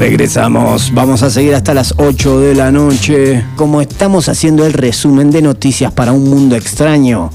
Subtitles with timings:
[0.00, 3.44] Regresamos, vamos a seguir hasta las 8 de la noche.
[3.54, 7.28] Como estamos haciendo el resumen de noticias para un mundo extraño,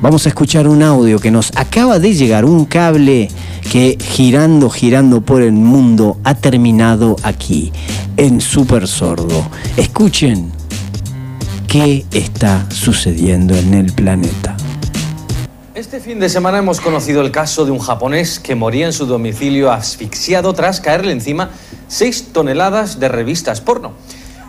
[0.00, 3.28] vamos a escuchar un audio que nos acaba de llegar, un cable
[3.72, 7.72] que girando, girando por el mundo ha terminado aquí,
[8.16, 9.48] en Super Sordo.
[9.76, 10.52] Escuchen
[11.66, 14.56] qué está sucediendo en el planeta.
[15.78, 19.06] Este fin de semana hemos conocido el caso de un japonés que moría en su
[19.06, 21.50] domicilio asfixiado tras caerle encima
[21.86, 23.92] 6 toneladas de revistas porno.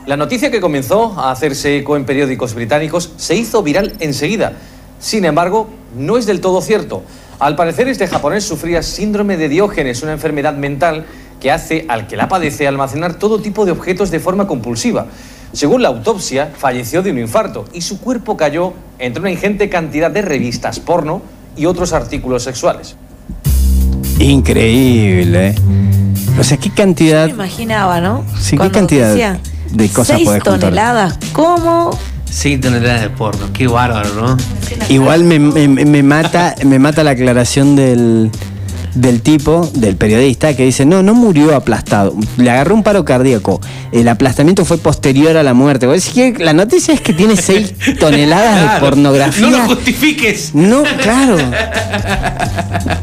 [0.07, 4.53] La noticia que comenzó a hacerse eco en periódicos británicos se hizo viral enseguida.
[4.99, 7.03] Sin embargo, no es del todo cierto.
[7.37, 11.05] Al parecer, este japonés sufría síndrome de Diógenes, una enfermedad mental
[11.39, 15.05] que hace al que la padece almacenar todo tipo de objetos de forma compulsiva.
[15.53, 20.11] Según la autopsia, falleció de un infarto y su cuerpo cayó entre una ingente cantidad
[20.11, 21.21] de revistas porno
[21.57, 22.95] y otros artículos sexuales.
[24.19, 25.49] Increíble.
[25.49, 25.55] ¿eh?
[26.39, 27.25] O sea, qué cantidad.
[27.27, 28.23] Me imaginaba, ¿no?
[28.39, 29.39] Sí, qué cantidad decía,
[29.71, 30.59] de cosas seis podés juntar.
[30.59, 31.17] toneladas.
[31.33, 31.91] ¿Cómo?
[32.29, 33.47] Sí, toneladas de porno.
[33.53, 34.37] Qué bárbaro, ¿no?
[34.89, 38.29] Igual me, me- me mata, me mata la aclaración del,
[38.95, 42.13] del tipo, del periodista, que dice, no, no murió aplastado.
[42.37, 43.59] Le agarró un paro cardíaco.
[43.91, 45.87] El aplastamiento fue posterior a la muerte.
[45.87, 49.47] Vos decís que la noticia es que tiene 6 toneladas de pornografía.
[49.49, 50.51] No lo justifiques.
[50.53, 51.37] No, claro.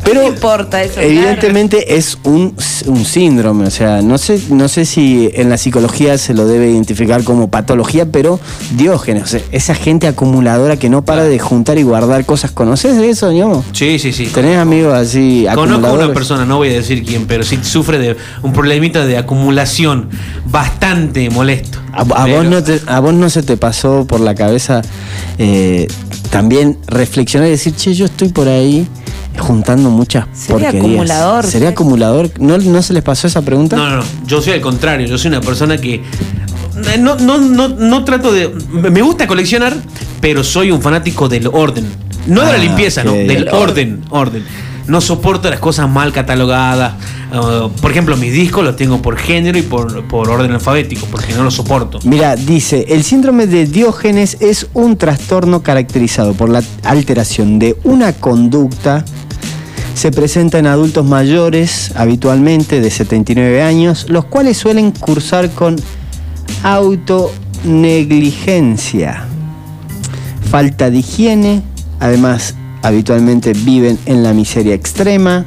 [0.04, 1.00] Pero No importa eso.
[1.00, 2.54] evidentemente es un,
[2.86, 3.66] un síndrome.
[3.66, 7.48] O sea, no sé, no sé si en la psicología se lo debe identificar como
[7.50, 8.38] patología, pero
[8.76, 12.50] Diógenes, o sea, esa gente acumuladora que no para de juntar y guardar cosas.
[12.52, 13.64] ¿Conoces de eso, ño?
[13.72, 14.26] Sí, sí, sí.
[14.26, 15.46] ¿Tenés amigos así
[15.80, 19.04] Conozco a una persona, no voy a decir quién, pero sí sufre de un problemita
[19.06, 20.08] de acumulación
[20.46, 21.78] bastante molesto.
[21.92, 24.82] A, a vos no te- a vos no se te pasó por la cabeza
[25.38, 25.86] eh,
[26.30, 28.86] también reflexionar y decir, che, yo estoy por ahí
[29.38, 30.84] juntando muchas Sería porquerías.
[30.84, 32.30] acumulador, ¿Sería acumulador?
[32.40, 33.76] ¿No, ¿No se les pasó esa pregunta?
[33.76, 34.04] No, no, no.
[34.26, 35.06] Yo soy al contrario.
[35.06, 36.02] Yo soy una persona que.
[37.00, 38.48] No, no, no, no trato de.
[38.70, 39.74] Me gusta coleccionar,
[40.20, 41.86] pero soy un fanático del orden.
[42.26, 43.06] No de Ah, la limpieza, ok.
[43.06, 43.12] no.
[43.12, 44.02] Del Del orden.
[44.10, 44.42] Orden.
[44.88, 46.92] No soporto las cosas mal catalogadas.
[47.32, 51.34] Uh, por ejemplo, mis discos los tengo por género y por, por orden alfabético, porque
[51.34, 51.98] no los soporto.
[52.04, 58.12] Mira, dice, el síndrome de Diógenes es un trastorno caracterizado por la alteración de una
[58.12, 59.04] conducta.
[59.94, 65.74] Se presenta en adultos mayores, habitualmente de 79 años, los cuales suelen cursar con
[66.62, 69.24] autonegligencia,
[70.50, 71.62] falta de higiene,
[71.98, 72.54] además
[72.86, 75.44] habitualmente viven en la miseria extrema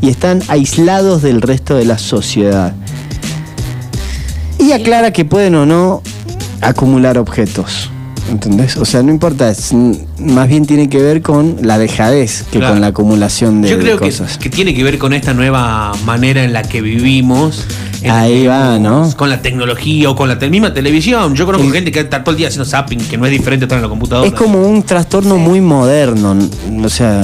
[0.00, 2.74] y están aislados del resto de la sociedad.
[4.58, 6.02] Y aclara que pueden o no
[6.60, 7.90] acumular objetos.
[8.28, 8.76] ¿Entendés?
[8.76, 9.72] O sea, no importa, es-
[10.18, 12.74] más bien tiene que ver con la dejadez que Claro.
[12.74, 14.38] con la acumulación de, Yo de creo que, cosas.
[14.38, 17.64] que tiene que ver con esta nueva manera en la que vivimos.
[18.08, 19.16] Ahí que va, vivimos, ¿no?
[19.16, 21.34] Con la tecnología o con la te- misma televisión.
[21.34, 23.66] Yo conozco gente que está todo el día haciendo zapping, que no es diferente a
[23.66, 24.28] estar en la computadora.
[24.28, 26.36] Es como un trastorno muy moderno,
[26.84, 27.22] o sea,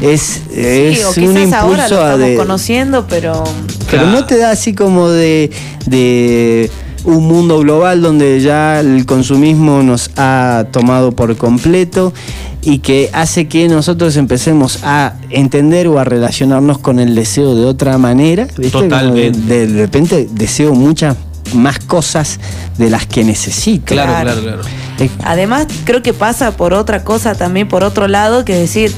[0.00, 3.44] es, es Sí, o un quizás ahora lo impulso a estamos de, conociendo, pero
[3.90, 4.18] pero Claro.
[4.18, 5.50] no te da así como de,
[5.86, 6.68] de
[7.04, 12.12] un mundo global donde ya el consumismo nos ha tomado por completo
[12.62, 17.66] y que hace que nosotros empecemos a entender o a relacionarnos con el deseo de
[17.66, 18.46] otra manera.
[18.46, 19.38] Totalmente.
[19.38, 21.16] De, de repente deseo muchas
[21.54, 22.40] más cosas
[22.78, 23.86] de las que necesito.
[23.86, 24.40] Claro, Claro.
[24.40, 24.62] claro,
[25.24, 28.92] además creo que pasa por otra cosa también, por otro lado, que es decir,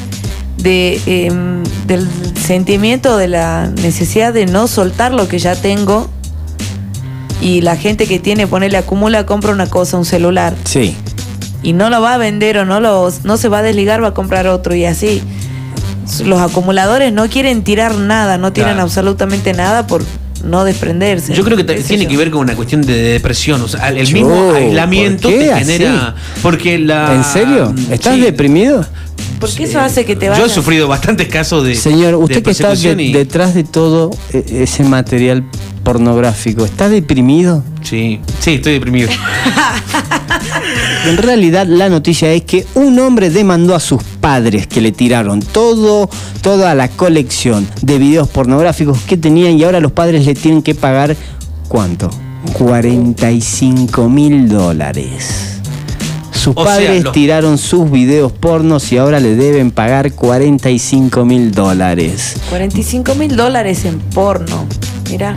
[0.59, 2.09] de, em, del
[2.41, 6.09] sentimiento de la necesidad de no soltar lo que ya tengo.
[7.41, 10.97] Y la gente que tiene, ponerle acumula, compra una cosa, un celular, sí.
[11.63, 14.09] y no lo va a vender o no, lo, no se va a desligar, va
[14.09, 15.23] a comprar otro y así.
[16.25, 18.85] Los acumuladores no quieren tirar nada, no tiran Claro.
[18.85, 20.03] absolutamente nada por
[20.45, 21.35] no desprenderse.
[21.35, 22.09] Yo creo que tiene yo.
[22.11, 23.61] que ver con una cuestión de depresión.
[23.63, 25.65] O sea, el Yo, mismo aislamiento ¿por qué te así?
[25.73, 26.15] genera.
[26.43, 27.13] Porque la.
[27.15, 27.75] ¿En serio?
[27.91, 28.21] ¿Estás Sí.
[28.21, 28.87] deprimido?
[29.41, 30.47] Porque eso hace que te Yo vayas.
[30.53, 31.75] he sufrido bastantes casos de.
[31.75, 35.43] Señor, usted de que está de- persecución y- detrás de todo eh, ese material
[35.86, 37.62] pornográfico, ¿está deprimido?
[37.83, 39.09] Sí, sí, estoy deprimido.
[41.06, 45.41] En realidad la noticia es que un hombre demandó a sus padres que le tiraron
[45.41, 46.10] todo,
[46.42, 50.74] toda la colección de videos pornográficos que tenían y ahora los padres le tienen que
[50.74, 51.16] pagar
[51.68, 52.10] ¿cuánto?
[52.54, 55.59] 45 mil dólares.
[56.33, 61.24] Sus O sea, padres los- tiraron sus videos pornos y ahora le deben pagar 45
[61.24, 62.36] mil dólares.
[62.50, 64.66] 45 mil dólares en porno.
[65.09, 65.36] Mira.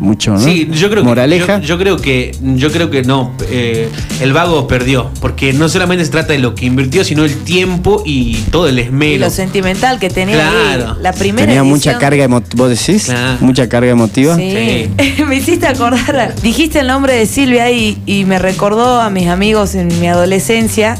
[0.00, 0.38] Mucho, ¿no?
[0.40, 1.60] Sí, yo creo Moraleja.
[1.60, 3.32] que yo, yo creo que yo creo que no.
[3.48, 3.88] eh,
[4.20, 8.02] el vago perdió, porque no solamente se trata de lo que invirtió, sino el tiempo
[8.04, 9.24] y todo el Y esmero.
[9.24, 10.90] lo sentimental que tenía Claro.
[10.92, 11.02] ahí.
[11.02, 13.04] La primera Tenía mucha carga emotiva, ¿vos decís?
[13.06, 13.38] Claro.
[13.40, 14.36] Mucha carga emotiva.
[14.36, 14.88] Sí.
[15.26, 16.34] me hiciste acordar.
[16.42, 20.96] Dijiste el nombre de Silvia y, y me recordó a mis amigos en mi adolescencia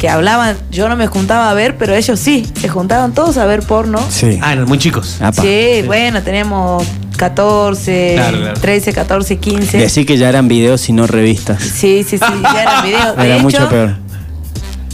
[0.00, 0.56] que hablaban.
[0.70, 2.46] Yo no me juntaba a ver, pero ellos sí.
[2.60, 3.98] Se juntaban todos a ver porno.
[4.10, 4.38] Sí.
[4.42, 5.16] Ah, eran muy chicos.
[5.20, 5.40] Apa.
[5.42, 6.84] Sí, bueno, teníamos
[7.16, 8.60] 14, Claro, claro.
[8.60, 9.78] 13, 14, 15.
[9.78, 11.62] Decí que ya eran videos y no revistas.
[11.62, 13.16] Sí, sí, sí, ya eran videos.
[13.16, 13.96] De Era hecho, mucho peor.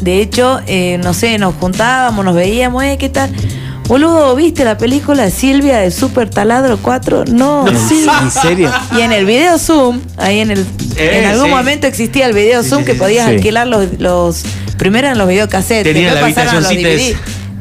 [0.00, 3.30] De hecho, eh, no sé, nos juntábamos, nos veíamos, eh, ¿qué tal?
[3.86, 7.24] Boludo, ¿viste la película Silvia de Super Taladro 4?
[7.26, 8.06] No, ¿En, sí.
[8.22, 8.70] en serio?
[8.96, 10.60] Y en el video Zoom, ahí en el
[10.96, 11.50] Eh, en algún sí.
[11.50, 13.34] momento existía el video Sí, Zoom sí, que podías sí.
[13.34, 14.42] alquilar los, los
[14.78, 16.66] primero eran los videocassettes, Tenía después la los.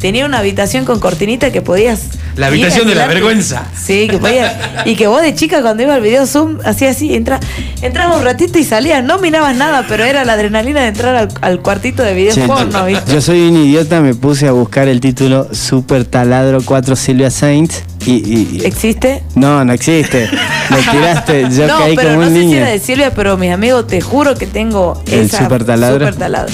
[0.02, 2.02] Tenía una habitación con cortinita que podías
[2.36, 3.66] La habitación de la vergüenza.
[3.80, 4.52] Sí, que podías
[4.86, 7.40] y que vos de chica cuando iba al video Zoom hacías así, entra,
[7.84, 11.28] entrabas un ratito y salías, no mirabas nada, pero era la adrenalina de entrar al,
[11.42, 13.14] al cuartito de video Che, porno, ¿viste?
[13.14, 17.84] Yo soy un idiota, me puse a buscar el título Super Taladro 4 Silvia Saints
[18.06, 19.22] y, y- y- ¿Existe?
[19.36, 20.28] no, no existe.
[20.72, 22.58] Me tiraste, yo no, caí pero como no un sé si niño.
[22.58, 26.00] era de Silvia, pero mis amigos, te juro que tengo ¿El esa super taladro?
[26.08, 26.54] super taladro.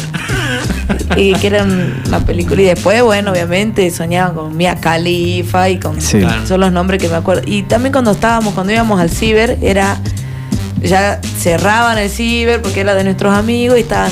[1.18, 2.62] y que era un- una película.
[2.62, 6.01] Y después, bueno, obviamente soñaban con Mia Khalifa y con.
[6.01, 6.22] Sí.
[6.48, 7.42] Son los nombres que me acuerdo.
[7.45, 9.98] Y también cuando estábamos, cuando íbamos al ciber, era.
[10.81, 14.12] Ya cerraban el ciber porque era de nuestros amigos y estaban.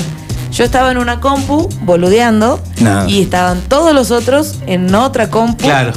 [0.52, 3.06] Yo estaba en una compu boludeando No.
[3.08, 5.92] y estaban todos los otros en otra compu Claro.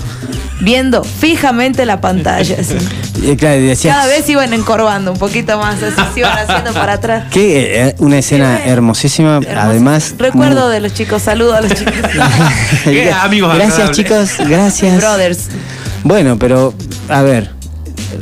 [0.60, 2.58] Viendo fijamente la pantalla.
[2.60, 2.76] así.
[3.22, 6.74] Y claro, y decías, Cada vez iban encorvando un poquito más, así se iban haciendo
[6.74, 7.26] para atrás.
[7.32, 8.70] que eh, una escena Sí.
[8.70, 9.60] hermosísima, Hermoso.
[9.60, 10.16] además.
[10.18, 11.94] Recuerdo muy- de los chicos, saludo a los chicos.
[12.84, 13.98] Qué amigos Gracias agradables.
[14.36, 14.98] chicos, gracias.
[14.98, 15.40] Brothers.
[16.04, 16.74] Bueno, pero
[17.10, 17.52] a ver,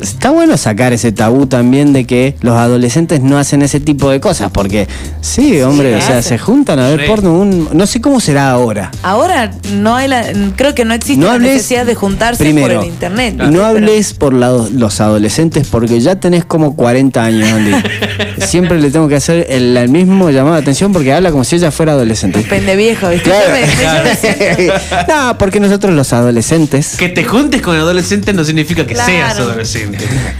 [0.01, 4.19] está bueno sacar ese tabú también de que los adolescentes no hacen ese tipo de
[4.19, 4.87] cosas, porque
[5.21, 6.23] sí, hombre, o sea, hacen.
[6.23, 7.05] se juntan a ver Sí.
[7.07, 8.91] porno, un- no sé cómo será ahora.
[9.03, 10.25] Ahora no hay la,
[10.55, 13.35] creo que no existe No la hables- necesidad de juntarse primero, por el internet.
[13.35, 13.63] No ¿viste?
[13.65, 17.71] hables por la- los adolescentes porque ya tenés como 40 años, Andy.
[18.47, 21.55] Siempre le tengo que hacer el, el mismo llamado de atención porque habla como si
[21.55, 22.39] ella fuera adolescente.
[22.39, 23.29] Pero pende viejo, ¿viste?
[23.29, 23.47] Claro.
[25.07, 26.95] No, porque nosotros los adolescentes.
[26.97, 29.11] Que te juntes con adolescentes no significa que Claro.
[29.11, 29.76] seas adolescente.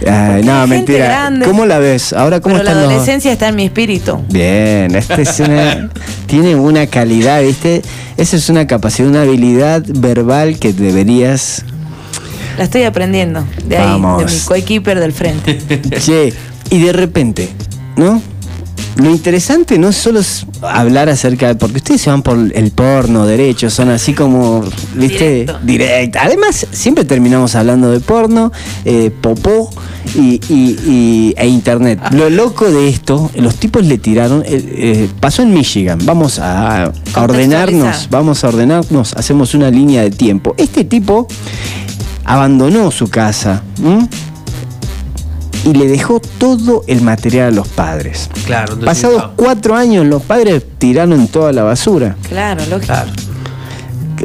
[0.06, 1.04] Ay, no, hay gente mentira.
[1.06, 1.46] grande.
[1.46, 2.12] ¿Cómo la ves?
[2.12, 4.20] Ahora, ¿cómo Pero la los- adolescencia está en mi espíritu.
[4.30, 5.90] Bien, esta es una,
[6.26, 7.82] tiene una calidad, ¿viste?
[8.16, 11.64] Esa es una capacidad, una habilidad verbal que deberías.
[12.56, 14.26] La estoy aprendiendo de ahí, Vamos.
[14.26, 15.58] de mi coequiper del frente.
[16.00, 16.32] Che,
[16.70, 17.48] y de repente,
[17.96, 18.20] ¿no?
[18.98, 21.54] Lo interesante no es solo es hablar acerca de.
[21.54, 24.62] Porque ustedes se van por el porno, derechos, son así como.
[24.94, 25.30] ¿Viste?
[25.30, 25.58] Directo.
[25.62, 26.22] Directa.
[26.24, 28.50] Además, siempre terminamos hablando de porno,
[28.84, 29.70] eh, popó
[30.16, 32.00] y, y- y- e internet.
[32.10, 34.42] Lo loco de esto, los tipos le tiraron.
[34.44, 36.00] eh, eh, pasó en Michigan.
[36.04, 38.08] Vamos a, a ordenarnos.
[38.10, 39.12] Vamos a ordenarnos.
[39.14, 40.54] Hacemos una línea de tiempo.
[40.58, 41.28] Este tipo
[42.24, 43.62] abandonó su casa.
[43.82, 44.08] ¿m?
[45.68, 48.30] Y le dejó todo el material a los padres.
[48.46, 48.72] Claro.
[48.74, 49.32] entonces, Pasados no.
[49.36, 52.16] cuatro años, los padres tiraron toda la basura.
[52.28, 52.86] Claro, lógico.
[52.86, 53.10] Claro.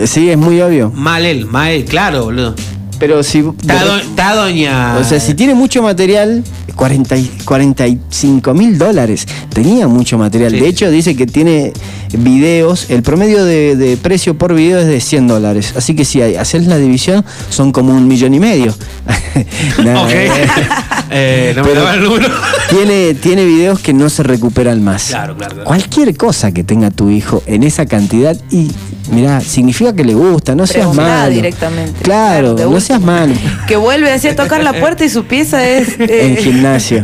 [0.05, 0.89] Sí, es muy obvio.
[0.91, 2.55] Mal él, mal él, claro, boludo.
[2.99, 3.39] Pero si.
[3.39, 4.97] Está, do- está doña.
[4.97, 6.43] O sea, si tiene mucho material,
[6.75, 9.27] 40 y- 45 mil dólares.
[9.53, 10.51] Tenía mucho material.
[10.51, 10.59] Sí.
[10.59, 11.73] De hecho, dice que tiene
[12.17, 12.89] videos.
[12.89, 15.73] El promedio de, de precio por video es de 100 dólares.
[15.75, 18.73] Así que si hay- haces la división, son como un millón y medio.
[19.83, 20.09] Nada, Ok.
[20.11, 20.29] eh.
[21.11, 22.27] eh, no me Pero- daba el número.
[22.69, 25.05] tiene, tiene videos que no se recuperan más.
[25.09, 25.67] Claro, claro, claro.
[25.67, 28.71] Cualquier cosa que tenga tu hijo en esa cantidad y
[29.11, 31.33] mirá, significa que le gusta, no seas malo.
[31.33, 32.01] directamente.
[32.01, 33.33] Claro, no seas malo.
[33.67, 35.89] Que vuelve así a tocar la puerta y su pieza es.
[35.99, 37.03] eh, En gimnasio.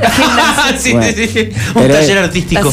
[0.77, 1.07] sí, Bueno.
[1.15, 1.49] sí, sí.
[1.75, 2.71] Un taller artístico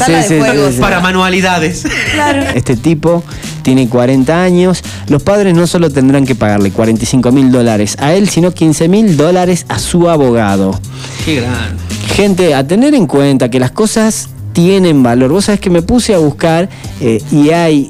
[0.79, 1.83] para manualidades.
[2.13, 2.41] Claro.
[2.55, 3.23] Este tipo
[3.63, 4.81] tiene 40 años.
[5.07, 9.17] Los padres no solo tendrán que pagarle 45 mil dólares a él, sino 15 mil
[9.17, 10.79] dólares a su abogado.
[11.25, 11.75] Qué gran.
[12.15, 15.31] Gente, a tener en cuenta que las cosas tienen valor.
[15.31, 16.69] Vos sabés que me puse a buscar
[17.01, 17.87] eh, y hay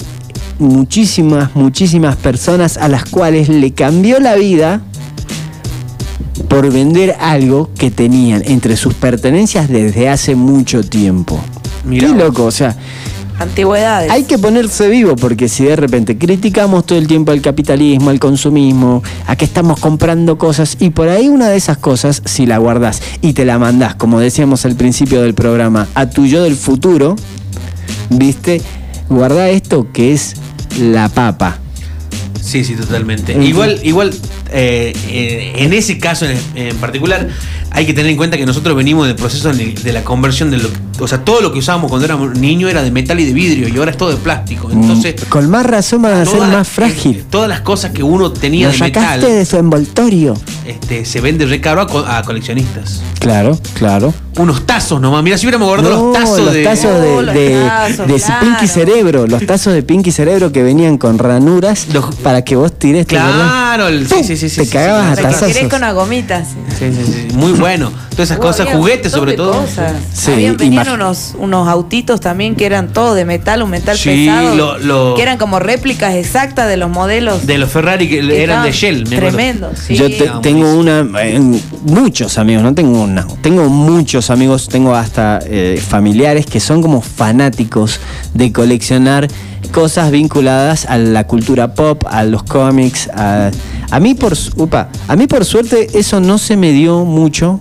[0.59, 4.81] muchísimas, muchísimas personas a las cuales le cambió la vida
[6.49, 11.39] por vender algo que tenían entre sus pertenencias desde hace mucho tiempo.
[11.85, 12.75] Mirá Qué loco, o sea,
[13.39, 14.09] Antigüedades.
[14.09, 18.19] hay que ponerse vivo porque si de repente criticamos todo el tiempo el capitalismo, el
[18.19, 22.57] consumismo, a que estamos comprando cosas y por ahí una de esas cosas, si la
[22.57, 26.55] guardás y te la mandás, como decíamos al principio del programa, a tu yo del
[26.55, 27.15] futuro,
[28.09, 28.61] viste,
[29.09, 30.35] guarda esto que es
[30.79, 31.57] la papa.
[32.41, 33.33] Sí, sí, totalmente.
[33.43, 34.13] Igual, igual,
[34.53, 37.27] eh, eh, en ese caso en, en particular,
[37.71, 40.69] hay que tener en cuenta que nosotros venimos del proceso de, la conversión de lo
[40.99, 43.67] o sea, todo lo que usábamos cuando éramos niños era de metal y de vidrio
[43.67, 44.69] y ahora es todo de plástico.
[44.71, 47.17] Entonces, Mm, Con más razón van a ser más frágil.
[47.17, 50.33] eh, todas las cosas que uno tenía Lo de metal sacaste de su envoltorio.
[50.65, 53.01] este, se vende re caro a, co- a coleccionistas.
[53.19, 54.13] Claro, claro.
[54.37, 55.23] Unos tazos nomás.
[55.23, 56.63] Mira, si hubiéramos guardado No, los tazos los de.
[56.63, 58.39] tazos de, Oh, los de- tazos, de claro.
[58.45, 62.71] Pinky Cerebro, los tazos de Pinky Cerebro que venían con ranuras Los- para que vos
[62.77, 63.05] tires.
[63.07, 65.47] Claro, el, sí, sí, sí, sí, Te sí, cagabas sí, a tazazos.
[65.53, 66.43] querés con una gomita.
[66.45, 66.55] sí.
[66.77, 67.91] Sí, sí, sí, Muy bueno.
[68.11, 69.53] Todas esas cosas, había juguetes sobre todo.
[69.61, 69.93] cosas.
[70.13, 74.25] Sí, Habían- venían unos, unos autitos también que eran todos de metal, un metal Sí,
[74.27, 74.55] pesado.
[74.55, 77.45] lo- lo- Que eran como réplicas exactas de los modelos.
[77.45, 79.15] De los Ferrari que que eran de Shell, me.
[79.17, 79.95] Tremendo, sí.
[79.95, 81.39] Yo te- tengo una, eh,
[81.83, 87.01] muchos amigos, no tengo una, tengo muchos amigos, tengo hasta eh, familiares que son como
[87.01, 87.99] fanáticos
[88.33, 89.27] de coleccionar
[89.71, 93.51] cosas vinculadas a la cultura pop, a los cómics, a,
[93.91, 97.59] a mí por, upa, a mí por suerte eso no se me dio mucho.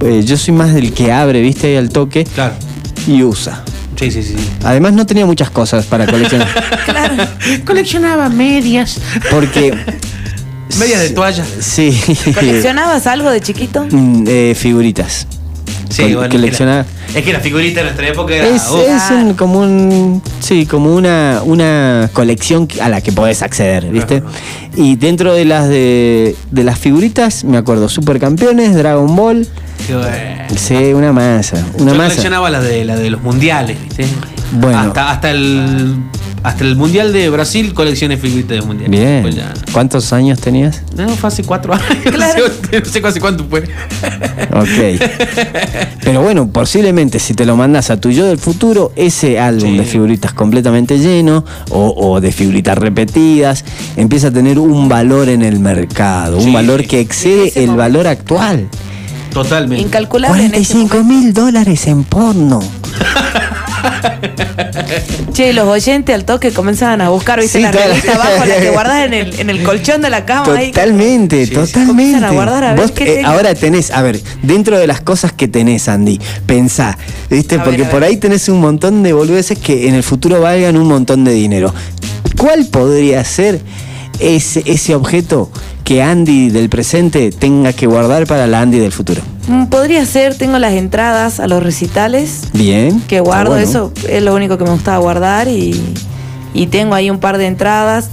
[0.00, 2.54] Eh, yo soy más del que abre, viste, ahí al toque Claro.
[3.06, 3.62] y usa.
[3.98, 4.34] Sí, sí, sí.
[4.64, 6.48] Además no tenía muchas cosas para coleccionar,
[6.84, 7.14] Claro.
[7.64, 8.98] Coleccionaba medias.
[9.30, 9.72] porque
[10.78, 11.44] Medias de toalla.
[11.60, 11.98] sí,
[12.34, 13.86] ¿Coleccionabas algo de chiquito?
[13.90, 15.26] Mm, eh, figuritas.
[15.90, 16.22] Sí, bueno.
[16.24, 18.48] Es que, la, es que la figurita de nuestra época era.
[18.48, 23.42] Es, uf, es un- como un sí, como una, una colección a la que podés
[23.42, 24.22] acceder, ¿viste?
[24.76, 29.46] Y dentro de las de, de las figuritas, me acuerdo, Supercampeones, Dragon Ball,
[29.86, 30.10] qué bueno.
[30.56, 32.08] sí, una masa, una Yo masa.
[32.10, 34.06] coleccionaba la de, la de los mundiales, ¿viste?
[34.52, 34.78] Bueno.
[34.78, 35.96] Hasta, hasta, el,
[36.44, 38.90] hasta el mundial de Brasil coleccioné figuritas de mundial.
[38.90, 39.22] Bien.
[39.22, 40.82] Pues ya- ¿Cuántos años tenías?
[40.96, 41.86] No, fue hace cuatro años.
[42.04, 42.44] Claro.
[42.48, 43.60] No sé, no sé hace cuánto fue.
[44.52, 45.00] Ok.
[46.04, 49.78] Pero bueno, posiblemente si te lo mandas a tu yo del futuro, ese álbum Sí.
[49.78, 53.64] de figuritas completamente lleno o, o de figuritas repetidas,
[53.96, 57.76] empieza a tener un valor en el mercado, un valor que excede el momento.
[57.76, 58.68] valor actual.
[59.32, 59.82] Totalmente.
[59.82, 62.60] Incalculable en ese 45 mil dólares en porno.
[65.32, 68.70] Che, los oyentes al toque comenzaban a buscar, viste, Sí, la revista abajo, la que
[68.70, 70.54] guardás en el, en el colchón de la cama.
[70.56, 70.70] ahí.
[70.70, 71.54] Totalmente, Sí, sí.
[71.54, 71.86] totalmente.
[71.88, 75.32] Comienzan a guardar a ver qué eh, ahora tenés, a ver, dentro de las cosas
[75.32, 76.96] que tenés, Andy, pensá,
[77.30, 77.56] ¿viste?
[77.56, 77.90] A Porque ver.
[77.90, 81.32] por ahí tenés un montón de boludeces que en el futuro valgan un montón de
[81.32, 81.74] dinero.
[82.38, 83.60] ¿Cuál podría ser
[84.18, 85.50] ese, ese objeto
[85.84, 89.20] que Andy del presente tenga que guardar para la Andy del futuro?
[89.48, 93.00] Mm, Podría ser, tengo las entradas a los recitales Bien.
[93.02, 93.66] que guardo, bueno.
[93.68, 95.78] eso es lo único que me gustaba guardar y,
[96.54, 98.08] y tengo ahí un par de entradas.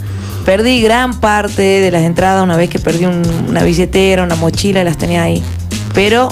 [0.46, 4.82] Perdí gran parte de las entradas una vez que perdí un- una billetera, una mochila
[4.82, 5.42] y las tenía ahí.
[5.94, 6.30] Pero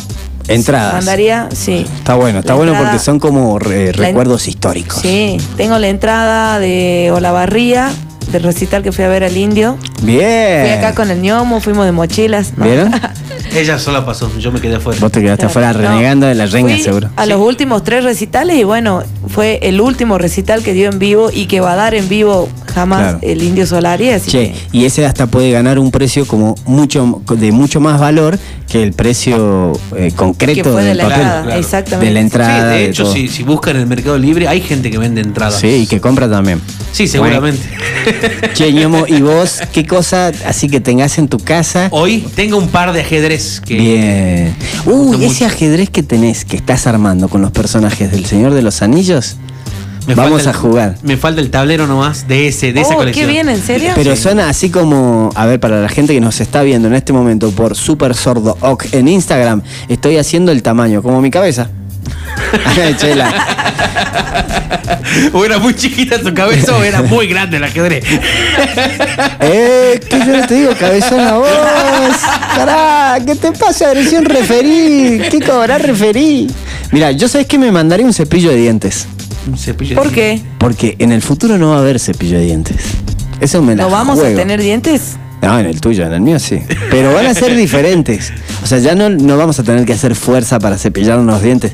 [0.48, 0.94] Entradas.
[0.94, 1.86] mandaría, sí.
[1.98, 5.00] Está bueno, está La bueno entrada- porque son como re- recuerdos históricos.
[5.02, 7.92] Sí, tengo la entrada de Olavarría,
[8.32, 9.78] del recital que fui a ver al indio.
[10.04, 10.62] Bien.
[10.62, 12.58] Fui acá con el ñomo, fuimos de mochilas.
[12.58, 12.66] ¿no?
[12.66, 12.92] ¿Vieron?
[13.56, 15.00] Ella sola pasó, yo me quedé afuera.
[15.02, 15.50] Vos te quedaste Claro.
[15.50, 15.80] afuera No.
[15.80, 17.10] renegando de la renga, Fui seguro.
[17.16, 17.30] A Sí.
[17.30, 21.48] los últimos tres recitales y bueno, fue el último recital que dio en vivo y
[21.48, 23.20] que va a dar en vivo jamás Claro.
[23.24, 24.10] el Indio Solari.
[24.12, 28.00] Así Che, que- y ese hasta puede ganar un precio como mucho de mucho más
[28.00, 28.38] valor
[28.70, 31.20] que el precio eh, concreto que fue de del la papel.
[31.22, 31.60] entrada, claro.
[31.60, 32.06] exactamente.
[32.06, 32.72] De la entrada.
[32.74, 35.60] Sí, de hecho, si, si buscan en el Mercado Libre, hay gente que vende entradas.
[35.60, 36.62] Sí, y que compra también.
[36.92, 37.68] Sí, seguramente.
[38.54, 41.88] Che, ñomo, ¿y vos qué cosa así que tengas en tu casa?
[41.92, 43.76] Hoy tengo un par de ajedrez que.
[43.76, 44.56] Bien.
[44.86, 45.46] Uy, ese mucho.
[45.46, 49.38] ajedrez que tenés, que estás armando con los personajes del Señor de los Anillos.
[50.08, 50.98] me Vamos a jugar.
[51.04, 53.28] Me falta el tablero nomás de ese, de esa oh, colección.
[53.28, 53.92] qué bien, ¿en serio?
[53.96, 57.14] Pero suena así como, a ver, para la gente que nos está viendo en este
[57.14, 61.70] momento por Super Sordo Oc en Instagram, estoy haciendo el tamaño, como mi cabeza.
[62.98, 63.34] Chela.
[65.34, 68.04] o era muy chiquita tu cabeza o era muy grande el ajedrez.
[69.42, 71.48] Eh, que yo no te digo cabezón a vos.
[72.56, 73.88] Pará, ¿qué te pasa?
[73.88, 75.22] Agresión referí.
[75.32, 76.48] ¿Qué cobrar referí?
[76.92, 79.08] Mira, yo sabes que me mandaré un cepillo de dientes.
[79.48, 80.42] Un cepillo de ¿Por qué?
[80.58, 82.78] Porque en el futuro no va a haber cepillo de dientes.
[83.40, 84.34] Eso me la ¿No vamos juego.
[84.36, 85.16] a tener dientes?
[85.42, 86.60] No, en el tuyo, en el mío sí.
[86.92, 88.34] Pero van a ser diferentes.
[88.64, 91.72] O sea, ya no, no vamos a tener que hacer fuerza para cepillarnos los dientes.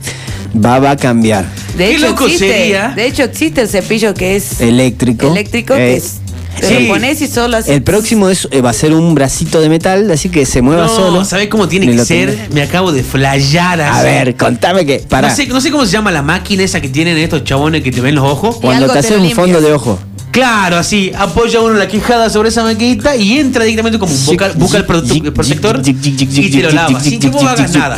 [0.55, 1.45] Va, va a cambiar.
[1.75, 2.89] De Qué hecho, loco existe, sería.
[2.95, 5.27] De hecho, existe el cepillo que es Eléctrico.
[5.31, 6.19] eléctrico, Eh, que es.
[6.59, 6.83] Te sí.
[6.87, 7.69] lo pones y solo así.
[7.71, 10.83] El próximo es, eh, va a ser un bracito de metal, así que se mueva
[10.83, 11.25] No, solo.
[11.25, 12.47] ¿sabés cómo tiene que ser?
[12.53, 13.99] Me acabo de flayar así.
[13.99, 14.99] A ver, contame que.
[14.99, 15.27] Para.
[15.29, 17.91] No sé, no sé cómo se llama la máquina esa que tienen estos chabones que
[17.91, 18.55] te ven los ojos.
[18.61, 19.99] Cuando te te haces un fondo de ojo.
[20.35, 24.79] Claro, así, apoya uno la quijada sobre esa maquinita y entra directamente como busca, busca
[24.79, 27.95] el, protector y te lo lava, sin que vos hagas nada.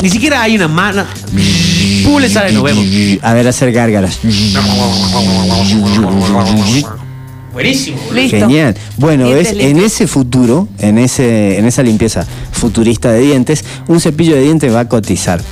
[0.00, 1.04] Ni siquiera hay una mano.
[2.04, 2.86] Pum, le sale, nos vemos.
[3.20, 4.18] A ver, hacer gárgaras.
[7.52, 7.98] Buenísimo.
[8.14, 8.38] Listo.
[8.38, 8.74] Genial.
[8.96, 14.36] Bueno, ves, en ese futuro, en, ese, en esa limpieza futurista de dientes, un cepillo
[14.36, 15.42] de dientes va a cotizar.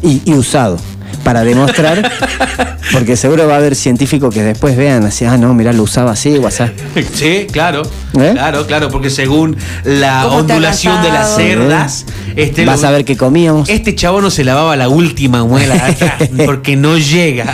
[0.00, 0.78] Y, y usado.
[1.28, 2.10] Para demostrar,
[2.92, 6.12] porque seguro va a haber científicos que después vean así, ah, no, mirá, lo usaba
[6.12, 6.70] así, WhatsApp.
[7.12, 7.82] Sí, claro.
[8.18, 8.30] ¿Eh?
[8.32, 9.54] Claro, claro, porque según
[9.84, 13.68] la ¿Cómo está ondulación de las cerdas, este Vas lo- a ver que comíamos.
[13.68, 16.16] Este chavo no se lavaba la última muela acá,
[16.46, 17.52] porque no llega.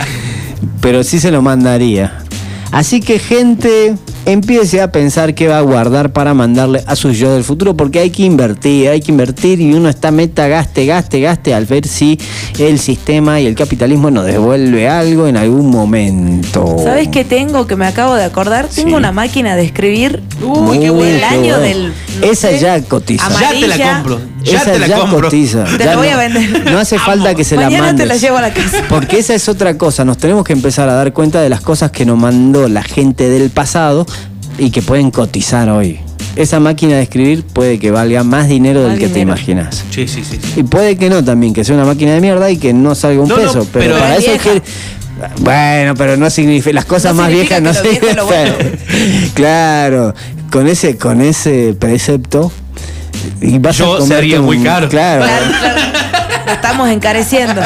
[0.79, 2.19] pero sí se lo mandaría.
[2.71, 7.33] Así que gente, empiece a pensar qué va a guardar para mandarle a su yo
[7.33, 11.19] del futuro, porque hay que invertir, hay que invertir y uno está meta, gaste, gaste,
[11.21, 12.19] gaste, al ver si
[12.59, 16.77] el sistema y el capitalismo nos devuelve algo en algún momento.
[16.83, 18.67] ¿Sabes qué tengo que me acabo de acordar?
[18.67, 18.95] Tengo Sí.
[18.95, 20.21] una máquina de escribir.
[20.41, 21.17] Uy, qué Muy bueno.
[21.17, 21.59] El año bueno.
[21.59, 21.87] del.
[22.19, 23.29] no Esa sé, ya cotiza.
[23.39, 24.19] Ya te la compro.
[24.45, 25.21] Ya Esa te la ya compro.
[25.23, 25.63] cotiza.
[25.65, 26.71] Te Ya la voy no- a vender.
[26.71, 28.07] No hace falta que se la Mañana mandes.
[28.07, 28.83] te la llevo a la casa.
[28.87, 31.91] Porque esa es otra cosa, nos tenemos que empezar a dar cuenta de las cosas
[31.91, 34.05] que nos mandó la gente del pasado
[34.57, 35.99] y que pueden cotizar hoy.
[36.35, 39.83] Esa máquina de escribir puede que valga más dinero del que te imaginas.
[39.89, 40.37] Sí, sí, sí.
[40.41, 40.59] sí.
[40.59, 43.21] Y puede que no también, que sea una máquina de mierda y que no salga
[43.21, 43.67] un No, no, peso.
[43.71, 44.61] pero, pero para es eso es que.
[45.39, 46.73] Bueno, pero no significa.
[46.75, 49.29] Las cosas No más significa viejas no significan.
[49.33, 50.13] claro,
[50.51, 52.51] con ese, con ese precepto.
[53.41, 54.89] Y vas Yo a sería muy caro.
[54.89, 55.23] Claro.
[55.23, 55.81] Claro, claro.
[56.45, 57.61] La estamos encareciendo.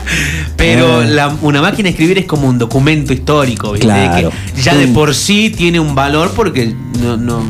[0.56, 1.04] Pero Ah.
[1.04, 3.86] la- una máquina de escribir es como un documento histórico, ¿viste?
[3.86, 4.32] Claro.
[4.54, 7.42] Que ya de por sí tiene un valor porque no, no,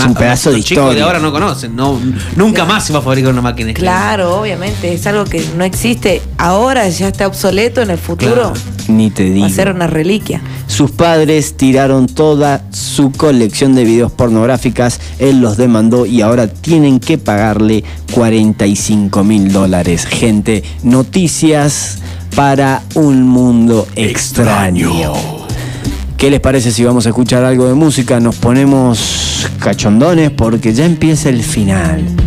[0.00, 1.04] un pedazo de los chicos de historia.
[1.04, 1.74] ahora no conocen.
[1.76, 2.00] No,
[2.36, 3.90] nunca más se va a fabricar una máquina de escribir.
[3.90, 4.92] Claro, obviamente.
[4.92, 6.22] Es algo que no existe.
[6.38, 7.82] Ahora ya está obsoleto.
[7.82, 8.52] En el futuro Claro.
[8.88, 9.40] Ni te digo.
[9.40, 10.40] va a ser una reliquia.
[10.66, 17.00] Sus padres tiraron toda su colección de videos pornográficas, él los demandó y ahora tienen
[17.00, 20.06] que pagarle 45 mil dólares.
[20.06, 21.98] Gente, noticias
[22.34, 25.43] para un mundo extraño.
[26.24, 28.18] ¿Qué les parece si vamos a escuchar algo de música?
[28.18, 32.23] Nos ponemos cachondones porque ya empieza el final.